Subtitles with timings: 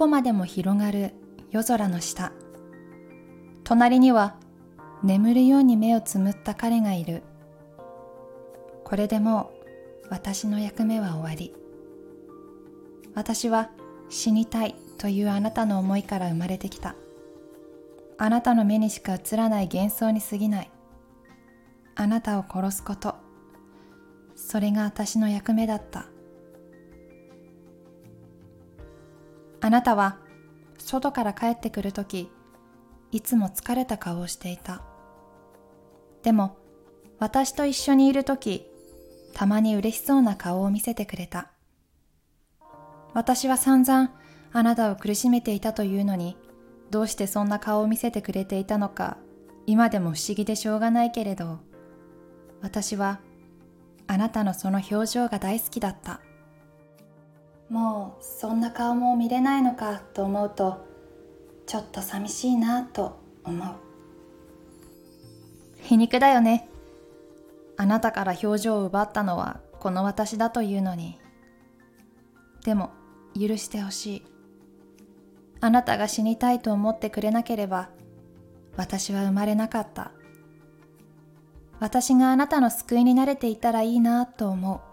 [0.00, 1.12] こまでも広がる
[1.50, 2.32] 夜空の下。
[3.64, 4.36] 隣には
[5.02, 7.22] 眠るように目をつむった彼がいる。
[8.82, 9.52] これでも
[10.04, 11.54] う私の役目は終わり。
[13.14, 13.68] 私は
[14.08, 16.94] 死にたいというあなたの思いから生まれてきた。
[18.16, 20.70] あなたの目にしか映らない幻想に過ぎない。
[21.94, 23.16] あなたを殺すこと。
[24.34, 26.06] それが私の役目だった。
[29.60, 30.18] あなたは
[30.78, 32.30] 外から帰ってくるとき
[33.12, 34.82] いつも疲れた顔をしていた。
[36.22, 36.56] でも
[37.18, 38.66] 私と一緒にいるとき
[39.34, 41.50] たまに嬉しそうな顔を見せてくれた。
[43.12, 44.12] 私は散々
[44.52, 46.36] あなたを苦しめていたというのに
[46.90, 49.16] どうしてそんな顔を見せてくれていたのか
[49.66, 51.60] 今でも不思議でしょうがないけれど
[52.60, 53.20] 私は
[54.06, 56.20] あなたのその表情が大好きだった。
[57.70, 60.84] もうそんな顔も見れないのかと思うと
[61.66, 63.68] ちょっと寂しいなと思う。
[65.80, 66.68] 皮肉だよね。
[67.76, 71.18] あなたから表情を奪ったのはこの私だというのに。
[72.64, 72.90] でも
[73.34, 74.22] 許してほしい。
[75.60, 77.90] あなたが死にたいと思ってくれなければ
[78.76, 80.10] 私は生まれなかった。
[81.78, 84.89] 私があなたの救いになれていたらいいなと思う。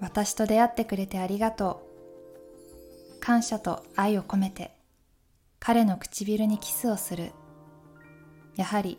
[0.00, 1.82] 私と出会ってくれてありがと
[3.16, 3.20] う。
[3.20, 4.76] 感謝と愛を込めて
[5.58, 7.32] 彼の唇にキスをする。
[8.56, 8.98] やはり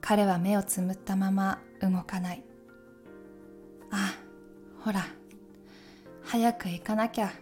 [0.00, 2.42] 彼は目をつむったまま動かない。
[3.90, 4.14] あ
[4.80, 5.06] ほら
[6.24, 7.32] 早く行かなきゃ。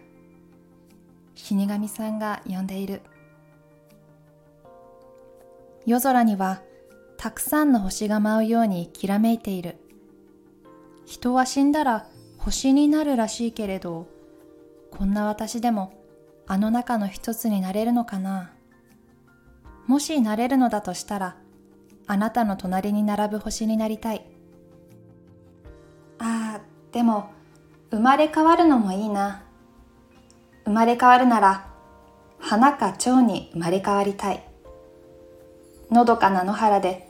[1.35, 3.01] 死神さんが呼んでいる。
[5.85, 6.61] 夜空には
[7.17, 9.77] たくさんの星が舞うようにきらめいている。
[11.05, 12.07] 人は死んだら
[12.47, 14.07] 星になるらしいけれど
[14.89, 16.01] こんな私でも
[16.47, 18.53] あの中の一つになれるのかな。
[19.85, 21.35] もしなれるのだとしたら
[22.07, 24.25] あなたの隣に並ぶ星になりたい。
[26.19, 26.61] ああ
[26.93, 27.31] でも
[27.91, 29.43] 生まれ変わるのもいいな。
[30.63, 31.67] 生まれ変わるなら
[32.39, 34.41] 花か蝶に生まれ変わりたい。
[35.91, 37.09] のどかな野原で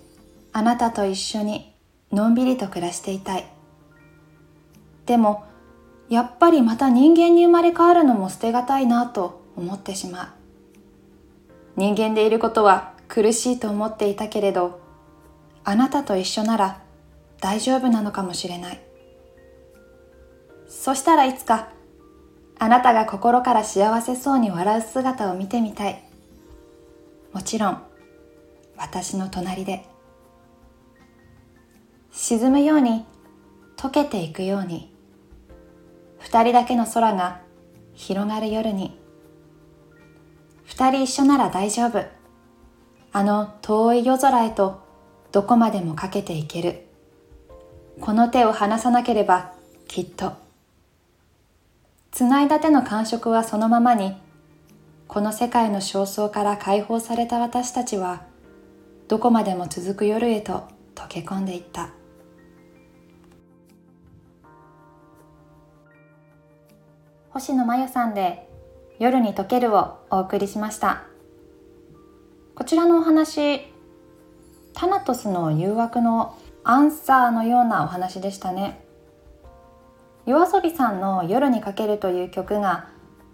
[0.51, 1.75] あなたと一緒に
[2.11, 3.56] のんびりと暮らしていたい。
[5.07, 5.45] でも
[6.09, 10.27] やっぱりまた人間に生まれ変わるのも捨てがたいなと思ってしまう。
[11.75, 14.81] 人間でいることは苦しいと思っていたけれど
[15.63, 16.81] あなたと一緒なら
[17.39, 18.81] 大丈夫なのかもしれない。
[20.67, 21.69] そしたらいつか
[22.59, 26.03] あなたが心から幸せそうに笑う姿を見てみたい。
[27.31, 27.81] もちろん
[28.75, 29.85] 私の隣で。
[32.11, 33.05] 沈むように
[33.77, 34.96] 溶けていくように。
[36.19, 37.41] 二人だけの空が
[37.93, 38.99] 広がる夜に。
[40.65, 42.05] 二人一緒なら大丈夫。
[43.13, 44.81] あの遠い夜空へと
[45.31, 46.87] どこまでもかけていける。
[48.01, 49.53] この手を離さなければ
[49.87, 50.33] きっと。
[52.11, 54.15] つないだ手の感触はそのままに
[55.07, 58.23] この世界の焦燥から解放された私たちは
[59.07, 61.91] どこまでも続く夜へと溶け込んでいった。
[67.29, 68.49] 星野真由さんで
[68.99, 71.03] 「夜に溶ける」をお送りしました。
[72.55, 73.73] こちらのお話
[74.73, 78.81] タナトスの誘惑のアンサーのようなお話でしたね。
[80.25, 82.85] 夜遊びさんの「夜にかける」という曲が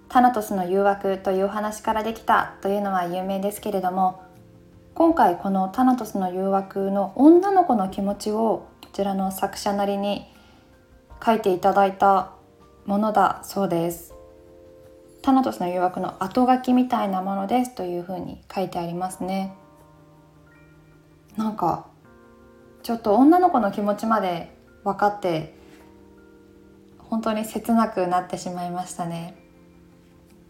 [0.09, 4.21] タナトスの誘惑というお話からできたというのは有名ですけれども
[4.95, 10.31] 今回このタナトスの誘惑の女の子の気持ちをこちらの作者なりに
[11.25, 12.31] 書いていただいた
[12.85, 14.13] ものだそうです。
[15.21, 19.53] タナトスの誘惑の後書きみたいなものですというふうに書いてありますね。
[21.37, 21.87] なんか
[22.83, 25.55] ちょっと女の子の気持ちまで分かって
[26.97, 29.37] 本当に切なくなってしまいましたね。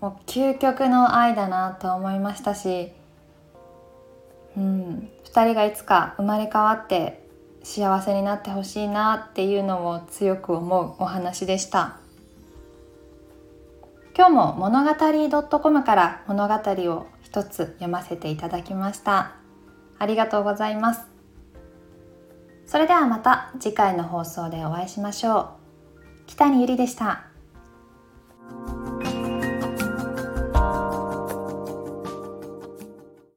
[0.02, 2.92] もう究極の愛だなと思いましたし、
[4.58, 7.24] うん、2人がいつか生まれ変わって
[7.64, 12.03] 幸せになってほしいなっていうのを強く思うお話でした。
[14.16, 14.92] 今日も物語
[15.60, 19.36] .com から物語を一つ読ませていただきました。
[19.98, 21.02] ありがとうございます。
[22.68, 25.48] それではまた次回の放送でお会いしましょう。
[26.28, 27.33] 北にゆりでした。